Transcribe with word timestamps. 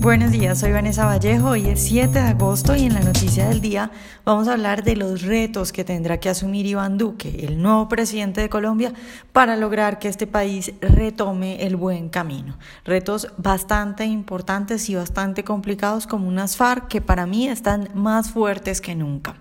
Buenos 0.00 0.32
días, 0.32 0.58
soy 0.58 0.72
Vanessa 0.72 1.04
Vallejo, 1.04 1.50
hoy 1.50 1.68
es 1.68 1.82
7 1.82 2.10
de 2.10 2.28
agosto 2.28 2.74
y 2.74 2.86
en 2.86 2.94
la 2.94 3.02
noticia 3.02 3.50
del 3.50 3.60
día 3.60 3.90
vamos 4.24 4.48
a 4.48 4.54
hablar 4.54 4.82
de 4.82 4.96
los 4.96 5.20
retos 5.20 5.72
que 5.72 5.84
tendrá 5.84 6.18
que 6.18 6.30
asumir 6.30 6.64
Iván 6.64 6.96
Duque, 6.96 7.44
el 7.44 7.60
nuevo 7.60 7.86
presidente 7.86 8.40
de 8.40 8.48
Colombia, 8.48 8.94
para 9.34 9.56
lograr 9.56 9.98
que 9.98 10.08
este 10.08 10.26
país 10.26 10.72
retome 10.80 11.66
el 11.66 11.76
buen 11.76 12.08
camino. 12.08 12.56
Retos 12.86 13.28
bastante 13.36 14.06
importantes 14.06 14.88
y 14.88 14.94
bastante 14.94 15.44
complicados 15.44 16.06
como 16.06 16.28
unas 16.28 16.56
FARC 16.56 16.88
que 16.88 17.02
para 17.02 17.26
mí 17.26 17.46
están 17.46 17.90
más 17.92 18.30
fuertes 18.30 18.80
que 18.80 18.94
nunca. 18.94 19.36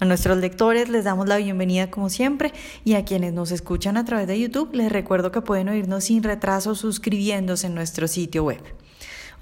A 0.00 0.04
nuestros 0.04 0.36
lectores 0.36 0.90
les 0.90 1.04
damos 1.04 1.28
la 1.28 1.38
bienvenida 1.38 1.90
como 1.90 2.10
siempre 2.10 2.52
y 2.84 2.92
a 2.92 3.06
quienes 3.06 3.32
nos 3.32 3.52
escuchan 3.52 3.96
a 3.96 4.04
través 4.04 4.26
de 4.26 4.38
YouTube 4.38 4.74
les 4.74 4.92
recuerdo 4.92 5.32
que 5.32 5.40
pueden 5.40 5.70
oírnos 5.70 6.04
sin 6.04 6.22
retraso 6.22 6.74
suscribiéndose 6.74 7.68
en 7.68 7.74
nuestro 7.74 8.06
sitio 8.06 8.44
web. 8.44 8.60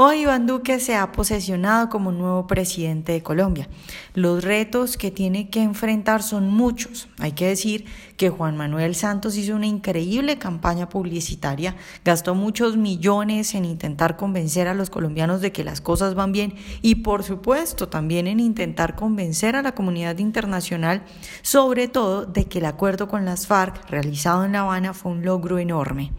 Hoy 0.04 0.22
Iván 0.22 0.48
Duque 0.48 0.80
se 0.80 0.96
ha 0.96 1.12
posesionado 1.12 1.88
como 1.88 2.10
nuevo 2.10 2.48
presidente 2.48 3.12
de 3.12 3.22
Colombia. 3.22 3.68
Los 4.14 4.42
retos 4.42 4.96
que 4.96 5.12
tiene 5.12 5.48
que 5.48 5.62
enfrentar 5.62 6.24
son 6.24 6.50
muchos. 6.50 7.06
Hay 7.20 7.30
que 7.30 7.46
decir 7.46 7.84
que 8.16 8.28
Juan 8.28 8.56
Manuel 8.56 8.96
Santos 8.96 9.36
hizo 9.36 9.54
una 9.54 9.68
increíble 9.68 10.38
campaña 10.38 10.88
publicitaria, 10.88 11.76
gastó 12.04 12.34
muchos 12.34 12.76
millones 12.76 13.54
en 13.54 13.64
intentar 13.64 14.16
convencer 14.16 14.66
a 14.66 14.74
los 14.74 14.90
colombianos 14.90 15.40
de 15.40 15.52
que 15.52 15.62
las 15.62 15.80
cosas 15.80 16.16
van 16.16 16.32
bien 16.32 16.54
y 16.82 16.96
por 16.96 17.22
supuesto 17.22 17.88
también 17.88 18.26
en 18.26 18.40
intentar 18.40 18.96
convencer 18.96 19.54
a 19.54 19.62
la 19.62 19.76
comunidad 19.76 20.18
internacional 20.18 21.04
sobre 21.42 21.86
todo 21.86 22.26
de 22.26 22.46
que 22.46 22.58
el 22.58 22.64
acuerdo 22.64 23.06
con 23.06 23.24
las 23.24 23.46
FARC 23.46 23.88
realizado 23.88 24.44
en 24.44 24.50
La 24.50 24.62
Habana 24.62 24.94
fue 24.94 25.12
un 25.12 25.24
logro 25.24 25.60
enorme 25.60 26.10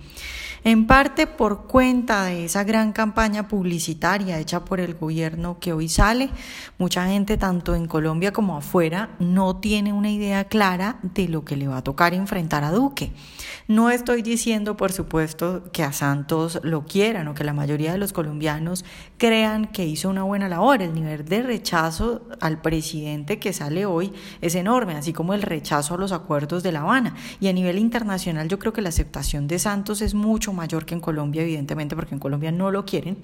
en 0.63 0.88
parte 0.88 1.27
por 1.27 1.67
cuenta 1.67 2.26
de 2.26 2.45
esa 2.45 2.63
gran 2.63 2.94
campaña 2.94 3.48
publicitaria 3.48 4.40
hecha 4.40 4.63
por 4.63 4.80
el 4.80 4.95
gobierno 4.95 5.58
que 5.59 5.73
hoy 5.73 5.90
sale. 5.90 6.30
Mucha 6.77 7.07
gente, 7.07 7.37
tanto 7.37 7.76
en 7.76 7.87
Colombia 7.87 8.32
como 8.32 8.57
afuera, 8.57 9.10
no 9.20 9.57
tiene 9.57 9.91
una 9.91 10.10
idea 10.10 10.46
clara 10.46 10.99
de 11.02 11.27
lo 11.27 11.43
que 11.43 11.57
le 11.57 11.68
va 11.68 11.77
a 11.77 11.84
tocar 11.84 12.13
enfrentar 12.13 12.63
a 12.63 12.71
Duque. 12.71 13.12
No 13.68 13.90
estoy 13.90 14.21
diciendo, 14.21 14.77
por 14.77 14.91
supuesto, 14.91 15.71
que 15.71 15.84
a 15.84 15.93
Santos 15.93 16.60
lo 16.63 16.85
quieran 16.85 17.27
o 17.27 17.34
que 17.34 17.43
la 17.43 17.54
mayoría 17.54 17.91
de 17.91 17.98
los 17.98 18.13
colombianos 18.13 18.85
crean 19.18 19.68
que 19.68 19.85
hizo 19.85 20.09
una 20.09 20.24
buena 20.24 20.48
labor. 20.48 20.82
El 20.82 20.93
nivel 20.93 21.26
de 21.26 21.43
rechazo 21.43 22.27
al 22.40 22.62
presidente 22.62 23.40
que 23.40 23.54
sale 23.54 23.85
hoy 23.85 24.13
es 24.41 24.55
enorme, 24.55 24.96
así 24.96 25.13
como 25.13 25.34
el 25.34 25.41
rechazo 25.41 25.96
a 25.96 25.98
los 25.98 26.12
acuerdos 26.12 26.63
de 26.63 26.71
La 26.71 26.82
Habana. 26.82 27.15
Y 27.40 27.48
a 27.48 27.54
nivel 27.54 27.77
internacional 27.77 28.48
yo 28.48 28.59
creo 28.59 28.74
que 28.74 28.82
la 28.82 28.90
aceptación 28.90 29.48
de 29.48 29.59
Santos 29.59 30.02
es 30.02 30.13
mucho 30.13 30.52
mayor 30.54 30.85
que 30.85 30.93
en 30.93 31.01
Colombia, 31.01 31.41
evidentemente, 31.41 31.96
porque 31.96 32.15
en 32.15 32.20
Colombia 32.20 32.51
no 32.51 32.71
lo 32.71 32.85
quieren 32.85 33.18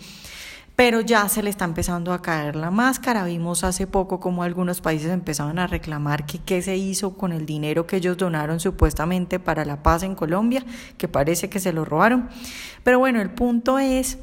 pero 0.79 1.01
ya 1.01 1.27
se 1.27 1.43
le 1.43 1.49
está 1.49 1.65
empezando 1.65 2.13
a 2.13 2.21
caer 2.21 2.55
la 2.55 2.71
máscara. 2.71 3.25
Vimos 3.25 3.65
hace 3.65 3.85
poco 3.85 4.21
como 4.21 4.43
algunos 4.43 4.79
países 4.79 5.11
empezaban 5.11 5.59
a 5.59 5.67
reclamar 5.67 6.25
que 6.25 6.39
qué 6.39 6.61
se 6.61 6.77
hizo 6.77 7.17
con 7.17 7.33
el 7.33 7.45
dinero 7.45 7.85
que 7.85 7.97
ellos 7.97 8.15
donaron 8.15 8.61
supuestamente 8.61 9.39
para 9.39 9.65
la 9.65 9.83
paz 9.83 10.03
en 10.03 10.15
Colombia, 10.15 10.63
que 10.97 11.09
parece 11.09 11.49
que 11.49 11.59
se 11.59 11.73
lo 11.73 11.83
robaron. 11.83 12.29
Pero 12.85 12.97
bueno, 12.97 13.19
el 13.19 13.29
punto 13.29 13.77
es 13.77 14.19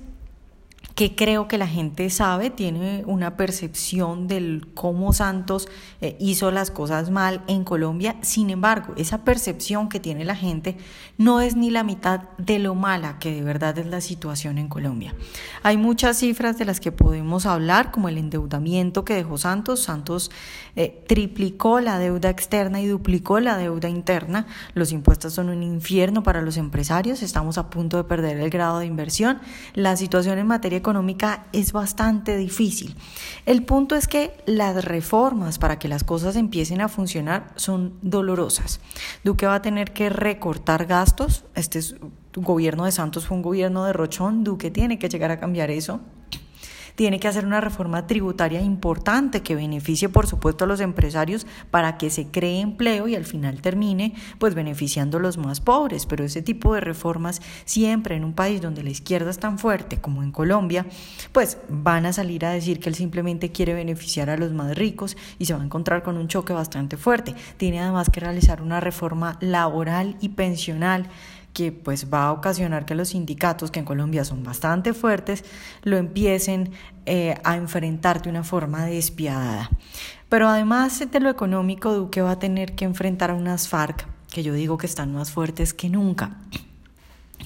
que 0.97 1.15
creo 1.15 1.47
que 1.47 1.59
la 1.59 1.69
gente 1.69 2.09
sabe, 2.09 2.49
tiene 2.49 3.05
una 3.07 3.37
percepción 3.37 4.29
del 4.29 4.67
cómo 4.73 5.13
Santos 5.13 5.69
eh, 6.01 6.17
hizo 6.19 6.51
las 6.51 6.71
cosas 6.71 7.11
mal 7.11 7.43
en 7.49 7.65
Colombia. 7.65 8.17
Sin 8.23 8.49
embargo, 8.49 8.95
esa 8.97 9.23
percepción 9.23 9.91
que 9.91 10.01
tiene 10.01 10.25
la 10.25 10.35
gente 10.35 10.79
no 11.19 11.43
es 11.43 11.55
ni 11.55 11.69
la 11.69 11.83
mitad 11.83 12.23
de 12.39 12.59
lo 12.59 12.75
mala 12.75 13.19
que 13.19 13.35
de 13.35 13.43
verdad 13.43 13.77
es 13.79 13.85
la 13.85 14.01
situación 14.01 14.57
en 14.57 14.69
Colombia. 14.69 15.15
Hay 15.63 15.77
muchas 15.77 16.17
cifras 16.17 16.57
de 16.57 16.65
las 16.65 16.81
que 16.81 16.93
podemos 16.93 17.45
hablar, 17.45 17.91
como 17.91 18.09
el 18.09 18.17
endeudamiento 18.17 19.05
que 19.05 19.13
dejó 19.13 19.37
Santos. 19.37 19.81
Santos 19.81 20.31
eh, 20.77 21.05
triplicó 21.07 21.81
la 21.81 21.99
deuda 21.99 22.31
externa 22.31 22.81
y 22.81 22.87
duplicó 22.87 23.39
la 23.39 23.59
deuda 23.59 23.91
interna. 23.91 24.47
Los 24.73 24.93
impuestos 24.93 25.35
son 25.35 25.51
un 25.51 25.63
infierno 25.63 26.23
para 26.23 26.41
los 26.41 26.57
empresarios. 26.57 27.23
Estamos 27.23 27.59
a 27.59 27.69
punto 27.69 27.99
de 27.99 28.05
perder 28.05 28.39
el 28.39 28.49
grado 28.49 28.79
de 28.79 28.87
inversión. 28.87 29.41
La 29.75 29.99
situación 29.99 30.39
en 30.39 30.47
materia 30.47 30.86
es 31.53 31.73
bastante 31.73 32.37
difícil. 32.37 32.95
El 33.45 33.65
punto 33.65 33.97
es 33.97 34.07
que 34.07 34.37
las 34.47 34.85
reformas 34.85 35.59
para 35.59 35.79
que 35.79 35.89
las 35.89 36.05
cosas 36.05 36.37
empiecen 36.37 36.81
a 36.81 36.89
funcionar 36.89 37.53
son 37.57 37.95
dolorosas. 38.03 38.81
Duque 39.25 39.47
va 39.47 39.57
a 39.57 39.63
tener 39.63 39.93
que 39.93 40.11
recortar 40.11 40.87
gastos. 40.87 41.45
Este 41.55 41.79
es, 41.79 41.97
gobierno 42.35 42.85
de 42.85 42.93
Santos 42.93 43.27
fue 43.27 43.37
un 43.37 43.43
gobierno 43.43 43.85
de 43.85 43.93
Rochón. 43.93 44.45
Duque 44.45 44.71
tiene 44.71 44.99
que 44.99 45.09
llegar 45.09 45.31
a 45.31 45.41
cambiar 45.41 45.71
eso 45.71 46.01
tiene 46.97 47.21
que 47.21 47.29
hacer 47.29 47.47
una 47.47 47.61
reforma 47.61 48.07
tributaria 48.07 48.61
importante 48.61 49.43
que 49.43 49.55
beneficie, 49.55 50.09
por 50.09 50.27
supuesto, 50.27 50.65
a 50.65 50.67
los 50.67 50.81
empresarios 50.81 51.47
para 51.71 51.99
que 51.99 52.11
se 52.11 52.27
cree 52.27 52.61
empleo 52.61 53.07
y 53.07 53.15
al 53.15 53.25
final 53.25 53.61
termine 53.61 54.15
pues 54.39 54.55
beneficiando 54.55 55.19
a 55.19 55.21
los 55.21 55.39
más 55.39 55.61
pobres. 55.61 56.07
Pero 56.07 56.25
ese 56.25 56.43
tipo 56.43 56.75
de 56.75 56.81
reformas 56.81 57.41
siempre 57.65 58.17
en 58.17 58.25
un 58.25 58.33
país 58.33 58.61
donde 58.61 58.83
la 58.83 58.91
izquierda 58.91 59.31
es 59.31 59.39
tan 59.39 59.59
fuerte 59.59 60.01
como 60.01 60.23
en 60.23 60.33
Colombia, 60.33 60.87
pues 61.33 61.59
van 61.69 62.07
a 62.07 62.13
salir 62.13 62.45
a 62.45 62.51
decir 62.51 62.81
que 62.81 62.89
él 62.89 62.95
simplemente 62.95 63.53
quiere 63.53 63.75
beneficiar 63.75 64.31
a 64.31 64.39
los 64.39 64.53
más 64.53 64.75
ricos 64.77 65.17
y 65.39 65.45
se 65.45 65.55
va 65.55 65.61
a 65.61 65.65
encontrar 65.65 66.03
con 66.03 66.17
un 66.17 66.29
choque 66.29 66.55
bastante 66.55 66.97
fuerte. 66.97 67.35
Tiene 67.59 67.81
además 67.81 68.09
que 68.09 68.21
realizar 68.21 68.63
una 68.63 68.81
reforma 68.81 69.37
laboral 69.41 70.17
y 70.21 70.31
pensional 70.31 71.09
que 71.57 71.73
pues 71.73 72.13
va 72.13 72.27
a 72.27 72.33
ocasionar 72.33 72.85
que 72.85 72.95
los 72.95 73.09
sindicatos, 73.09 73.71
que 73.71 73.79
en 73.79 73.87
Colombia 73.87 74.27
son 74.27 74.45
bastante 74.45 74.93
fuertes, 74.93 75.43
lo 75.85 75.97
empiecen 75.97 76.73
eh, 77.07 77.35
a 77.45 77.57
enfrentar 77.57 78.21
de 78.21 78.29
una 78.29 78.45
forma 78.45 78.85
despiadada. 78.85 79.71
Pero 80.29 80.49
además 80.49 81.03
de 81.11 81.19
lo 81.19 81.31
económico, 81.31 81.95
Duque 81.95 82.21
va 82.21 82.33
a 82.33 82.39
tener 82.39 82.75
que 82.75 82.85
enfrentar 82.85 83.31
a 83.31 83.35
unas 83.35 83.69
FARC 83.69 84.07
que 84.31 84.43
yo 84.43 84.53
digo 84.53 84.77
que 84.77 84.85
están 84.85 85.15
más 85.15 85.31
fuertes 85.31 85.73
que 85.73 85.89
nunca. 85.89 86.37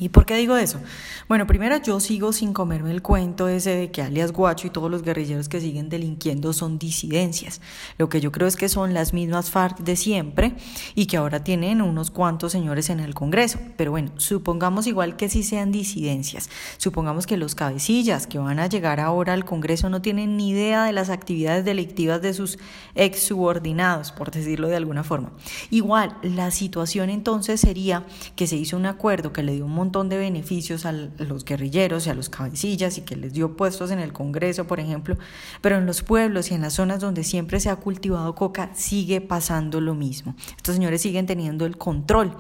¿Y 0.00 0.08
por 0.08 0.24
qué 0.24 0.34
digo 0.34 0.56
eso? 0.56 0.80
Bueno, 1.28 1.46
primero 1.46 1.76
yo 1.76 2.00
sigo 2.00 2.32
sin 2.32 2.54
comerme 2.54 2.90
el 2.90 3.02
cuento 3.02 3.48
ese 3.48 3.76
de 3.76 3.90
que 3.90 4.00
alias 4.00 4.32
Guacho 4.32 4.66
y 4.66 4.70
todos 4.70 4.90
los 4.90 5.02
guerrilleros 5.02 5.50
que 5.50 5.60
siguen 5.60 5.90
delinquiendo 5.90 6.54
son 6.54 6.78
disidencias. 6.78 7.60
Lo 7.98 8.08
que 8.08 8.22
yo 8.22 8.32
creo 8.32 8.48
es 8.48 8.56
que 8.56 8.70
son 8.70 8.94
las 8.94 9.12
mismas 9.12 9.50
FARC 9.50 9.80
de 9.80 9.96
siempre 9.96 10.54
y 10.94 11.04
que 11.04 11.18
ahora 11.18 11.44
tienen 11.44 11.82
unos 11.82 12.10
cuantos 12.10 12.52
señores 12.52 12.88
en 12.88 12.98
el 12.98 13.14
Congreso. 13.14 13.58
Pero 13.76 13.90
bueno, 13.90 14.10
supongamos 14.16 14.86
igual 14.86 15.16
que 15.16 15.28
sí 15.28 15.42
sean 15.42 15.70
disidencias. 15.70 16.48
Supongamos 16.78 17.26
que 17.26 17.36
los 17.36 17.54
cabecillas 17.54 18.26
que 18.26 18.38
van 18.38 18.58
a 18.58 18.68
llegar 18.68 19.00
ahora 19.00 19.34
al 19.34 19.44
Congreso 19.44 19.90
no 19.90 20.00
tienen 20.00 20.38
ni 20.38 20.48
idea 20.48 20.84
de 20.84 20.94
las 20.94 21.10
actividades 21.10 21.66
delictivas 21.66 22.22
de 22.22 22.32
sus 22.32 22.58
ex 22.94 23.22
subordinados, 23.22 24.12
por 24.12 24.30
decirlo 24.30 24.68
de 24.68 24.76
alguna 24.76 25.04
forma. 25.04 25.32
Igual, 25.68 26.16
la 26.22 26.50
situación 26.50 27.10
entonces 27.10 27.60
sería 27.60 28.06
que 28.34 28.46
se 28.46 28.56
hizo 28.56 28.78
un 28.78 28.86
acuerdo 28.86 29.34
que 29.34 29.42
le 29.42 29.52
dio 29.52 29.66
un 29.66 29.72
montón 29.72 29.89
de 29.90 30.16
beneficios 30.16 30.86
a 30.86 30.92
los 30.92 31.44
guerrilleros 31.44 32.06
y 32.06 32.10
a 32.10 32.14
los 32.14 32.28
cabecillas 32.28 32.96
y 32.98 33.02
que 33.02 33.16
les 33.16 33.32
dio 33.32 33.56
puestos 33.56 33.90
en 33.90 33.98
el 33.98 34.12
Congreso, 34.12 34.66
por 34.66 34.80
ejemplo, 34.80 35.16
pero 35.60 35.76
en 35.76 35.86
los 35.86 36.02
pueblos 36.02 36.50
y 36.50 36.54
en 36.54 36.62
las 36.62 36.74
zonas 36.74 37.00
donde 37.00 37.24
siempre 37.24 37.60
se 37.60 37.68
ha 37.68 37.76
cultivado 37.76 38.34
coca 38.34 38.70
sigue 38.74 39.20
pasando 39.20 39.80
lo 39.80 39.94
mismo. 39.94 40.34
Estos 40.56 40.76
señores 40.76 41.02
siguen 41.02 41.26
teniendo 41.26 41.66
el 41.66 41.76
control. 41.76 42.36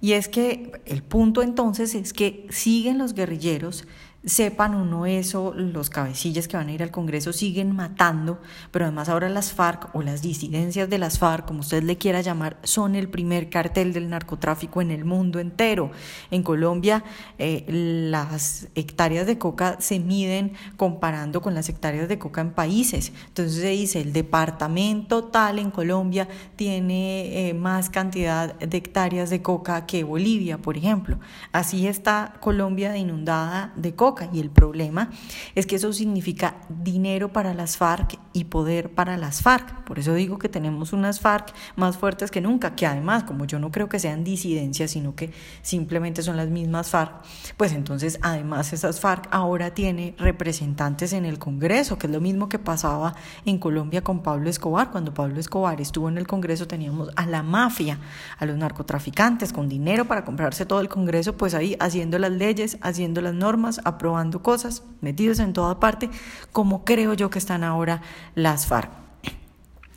Y 0.00 0.12
es 0.12 0.28
que 0.28 0.80
el 0.86 1.02
punto 1.02 1.42
entonces 1.42 1.94
es 1.94 2.12
que 2.12 2.46
siguen 2.48 2.96
los 2.96 3.12
guerrilleros 3.12 3.84
sepan 4.24 4.74
o 4.74 4.84
no 4.84 5.06
eso, 5.06 5.54
los 5.56 5.88
cabecillas 5.88 6.46
que 6.46 6.58
van 6.58 6.68
a 6.68 6.72
ir 6.72 6.82
al 6.82 6.90
Congreso 6.90 7.32
siguen 7.32 7.74
matando, 7.74 8.38
pero 8.70 8.84
además 8.84 9.08
ahora 9.08 9.30
las 9.30 9.52
FARC 9.54 9.94
o 9.94 10.02
las 10.02 10.20
disidencias 10.20 10.90
de 10.90 10.98
las 10.98 11.18
FARC, 11.18 11.46
como 11.46 11.60
usted 11.60 11.82
le 11.82 11.96
quiera 11.96 12.20
llamar, 12.20 12.58
son 12.62 12.96
el 12.96 13.08
primer 13.08 13.48
cartel 13.48 13.94
del 13.94 14.10
narcotráfico 14.10 14.82
en 14.82 14.90
el 14.90 15.06
mundo 15.06 15.38
entero. 15.38 15.90
En 16.30 16.42
Colombia 16.42 17.02
eh, 17.38 17.64
las 17.68 18.68
hectáreas 18.74 19.26
de 19.26 19.38
coca 19.38 19.76
se 19.80 19.98
miden 19.98 20.52
comparando 20.76 21.40
con 21.40 21.54
las 21.54 21.70
hectáreas 21.70 22.08
de 22.08 22.18
coca 22.18 22.42
en 22.42 22.50
países. 22.50 23.12
Entonces 23.28 23.54
se 23.54 23.68
dice, 23.68 24.02
el 24.02 24.12
departamento 24.12 25.24
tal 25.24 25.58
en 25.58 25.70
Colombia 25.70 26.28
tiene 26.56 27.48
eh, 27.48 27.54
más 27.54 27.88
cantidad 27.88 28.54
de 28.54 28.76
hectáreas 28.76 29.30
de 29.30 29.40
coca 29.40 29.86
que 29.86 30.04
Bolivia, 30.04 30.58
por 30.58 30.76
ejemplo. 30.76 31.18
Así 31.52 31.86
está 31.86 32.34
Colombia 32.40 32.98
inundada 32.98 33.72
de 33.76 33.94
coca 33.94 34.09
y 34.32 34.40
el 34.40 34.50
problema 34.50 35.10
es 35.54 35.66
que 35.66 35.76
eso 35.76 35.92
significa 35.92 36.56
dinero 36.68 37.32
para 37.32 37.54
las 37.54 37.76
FARC 37.76 38.18
y 38.32 38.44
poder 38.44 38.94
para 38.94 39.16
las 39.16 39.42
FARC. 39.42 39.84
Por 39.84 39.98
eso 39.98 40.14
digo 40.14 40.38
que 40.38 40.48
tenemos 40.48 40.92
unas 40.92 41.20
FARC 41.20 41.52
más 41.76 41.96
fuertes 41.96 42.30
que 42.30 42.40
nunca, 42.40 42.74
que 42.74 42.86
además, 42.86 43.24
como 43.24 43.44
yo 43.44 43.58
no 43.58 43.70
creo 43.70 43.88
que 43.88 43.98
sean 43.98 44.24
disidencias, 44.24 44.92
sino 44.92 45.14
que 45.14 45.32
simplemente 45.62 46.22
son 46.22 46.36
las 46.36 46.48
mismas 46.48 46.90
FARC, 46.90 47.12
pues 47.56 47.72
entonces 47.72 48.18
además 48.22 48.72
esas 48.72 49.00
FARC 49.00 49.28
ahora 49.30 49.74
tiene 49.74 50.14
representantes 50.18 51.12
en 51.12 51.24
el 51.24 51.38
Congreso, 51.38 51.98
que 51.98 52.06
es 52.06 52.12
lo 52.12 52.20
mismo 52.20 52.48
que 52.48 52.58
pasaba 52.58 53.14
en 53.44 53.58
Colombia 53.58 54.02
con 54.02 54.22
Pablo 54.22 54.50
Escobar. 54.50 54.90
Cuando 54.90 55.14
Pablo 55.14 55.38
Escobar 55.40 55.80
estuvo 55.80 56.08
en 56.08 56.18
el 56.18 56.26
Congreso 56.26 56.66
teníamos 56.66 57.10
a 57.16 57.26
la 57.26 57.42
mafia, 57.42 57.98
a 58.38 58.46
los 58.46 58.56
narcotraficantes 58.56 59.52
con 59.52 59.68
dinero 59.68 60.06
para 60.06 60.24
comprarse 60.24 60.66
todo 60.66 60.80
el 60.80 60.88
Congreso, 60.88 61.36
pues 61.36 61.54
ahí 61.54 61.76
haciendo 61.80 62.18
las 62.18 62.32
leyes, 62.32 62.78
haciendo 62.80 63.20
las 63.20 63.34
normas, 63.34 63.80
aprobando 64.00 64.42
cosas, 64.42 64.82
metidos 65.02 65.40
en 65.40 65.52
toda 65.52 65.78
parte, 65.78 66.08
como 66.52 66.86
creo 66.86 67.12
yo 67.12 67.28
que 67.28 67.38
están 67.38 67.62
ahora 67.62 68.00
las 68.34 68.66
FARC. 68.66 68.90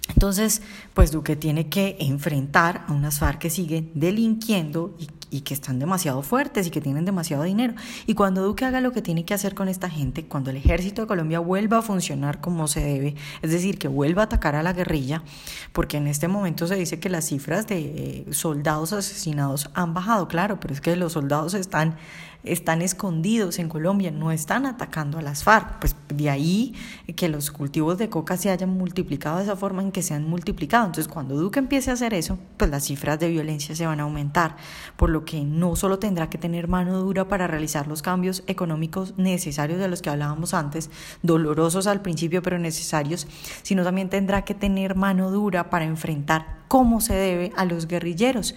Entonces, 0.09 0.61
pues 0.93 1.11
Duque 1.11 1.37
tiene 1.37 1.69
que 1.69 1.95
enfrentar 2.01 2.83
a 2.89 2.91
unas 2.91 3.19
FARC 3.19 3.39
que 3.39 3.49
siguen 3.49 3.91
delinquiendo 3.93 4.93
y, 4.99 5.07
que 5.41 5.53
están 5.53 5.79
demasiado 5.79 6.21
fuertes 6.21 6.67
y 6.67 6.69
que 6.71 6.81
tienen 6.81 7.05
demasiado 7.05 7.43
dinero. 7.43 7.73
Y 8.05 8.13
cuando 8.13 8.43
Duque 8.43 8.65
haga 8.65 8.81
lo 8.81 8.91
que 8.91 9.01
tiene 9.01 9.25
que 9.25 9.33
hacer 9.33 9.55
con 9.55 9.67
esta 9.67 9.89
gente, 9.89 10.25
cuando 10.25 10.49
el 10.49 10.57
ejército 10.57 11.01
de 11.01 11.07
Colombia 11.07 11.39
vuelva 11.39 11.79
a 11.79 11.81
funcionar 11.81 12.41
como 12.41 12.67
se 12.67 12.81
debe, 12.81 13.15
es 13.41 13.51
decir, 13.51 13.77
que 13.77 13.87
vuelva 13.87 14.23
a 14.23 14.25
atacar 14.25 14.55
a 14.55 14.63
la 14.63 14.73
guerrilla, 14.73 15.23
porque 15.71 15.97
en 15.97 16.07
este 16.07 16.27
momento 16.27 16.67
se 16.67 16.75
dice 16.75 16.99
que 16.99 17.09
las 17.09 17.25
cifras 17.25 17.67
de 17.67 17.79
eh, 17.79 18.33
soldados 18.33 18.93
asesinados 18.93 19.69
han 19.73 19.93
bajado, 19.93 20.27
claro, 20.27 20.59
pero 20.59 20.73
es 20.73 20.81
que 20.81 20.95
los 20.95 21.13
soldados 21.13 21.53
están 21.53 21.97
están 22.43 22.81
escondidos 22.81 23.59
en 23.59 23.69
Colombia, 23.69 24.11
no 24.11 24.31
están 24.31 24.65
atacando 24.65 25.17
a 25.17 25.21
las 25.21 25.43
FARC. 25.43 25.79
Pues 25.79 25.95
de 26.09 26.29
ahí 26.29 26.75
que 27.15 27.29
los 27.29 27.51
cultivos 27.51 27.97
de 27.97 28.09
coca 28.09 28.37
se 28.37 28.49
hayan 28.49 28.69
multiplicado 28.69 29.37
de 29.37 29.43
esa 29.43 29.55
forma 29.55 29.81
en 29.81 29.91
que 29.91 30.01
se 30.01 30.13
han 30.13 30.27
multiplicado. 30.27 30.85
Entonces, 30.85 31.11
cuando 31.11 31.35
Duque 31.35 31.59
empiece 31.59 31.89
a 31.89 31.93
hacer 31.93 32.13
eso, 32.13 32.37
pues 32.57 32.69
las 32.69 32.85
cifras 32.85 33.19
de 33.19 33.29
violencia 33.29 33.75
se 33.75 33.85
van 33.85 33.99
a 33.99 34.03
aumentar, 34.03 34.57
por 34.97 35.09
que 35.25 35.43
no 35.43 35.75
solo 35.75 35.99
tendrá 35.99 36.29
que 36.29 36.37
tener 36.37 36.67
mano 36.67 36.99
dura 36.99 37.27
para 37.27 37.47
realizar 37.47 37.87
los 37.87 38.01
cambios 38.01 38.43
económicos 38.47 39.13
necesarios 39.17 39.79
de 39.79 39.87
los 39.87 40.01
que 40.01 40.09
hablábamos 40.09 40.53
antes, 40.53 40.89
dolorosos 41.21 41.87
al 41.87 42.01
principio 42.01 42.41
pero 42.41 42.59
necesarios, 42.59 43.27
sino 43.61 43.83
también 43.83 44.09
tendrá 44.09 44.43
que 44.43 44.53
tener 44.53 44.95
mano 44.95 45.31
dura 45.31 45.69
para 45.69 45.85
enfrentar 45.85 46.63
cómo 46.67 47.01
se 47.01 47.13
debe 47.13 47.51
a 47.55 47.65
los 47.65 47.87
guerrilleros 47.87 48.55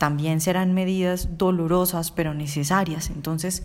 también 0.00 0.40
serán 0.40 0.72
medidas 0.72 1.36
dolorosas 1.36 2.10
pero 2.10 2.32
necesarias. 2.32 3.10
Entonces, 3.10 3.64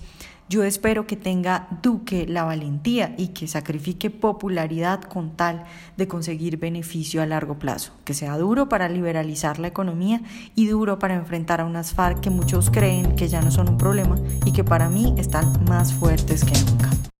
yo 0.50 0.66
espero 0.66 1.08
que 1.08 1.16
tenga 1.16 1.70
Duque 1.82 2.28
la 2.28 2.44
valentía 2.44 3.16
y 3.18 3.30
que 3.30 3.48
sacrifique 3.48 4.10
popularidad 4.10 5.02
con 5.02 5.38
tal 5.38 5.64
de 5.96 6.10
conseguir 6.10 6.58
beneficio 6.58 7.22
a 7.22 7.26
largo 7.26 7.58
plazo, 7.58 7.94
que 8.04 8.14
sea 8.14 8.38
duro 8.38 8.68
para 8.68 8.90
liberalizar 8.90 9.60
la 9.60 9.70
economía 9.70 10.22
y 10.56 10.68
duro 10.68 11.00
para 11.00 11.16
enfrentar 11.16 11.62
a 11.62 11.66
unas 11.66 11.94
FARC 11.94 12.20
que 12.20 12.30
muchos 12.30 12.70
creen 12.70 13.16
que 13.16 13.30
ya 13.30 13.42
no 13.42 13.50
son 13.50 13.70
un 13.70 13.78
problema 13.78 14.18
y 14.46 14.52
que 14.52 14.66
para 14.66 14.90
mí 14.90 15.16
están 15.18 15.64
más 15.70 15.94
fuertes 15.94 16.44
que 16.44 16.60
nunca. 16.70 17.15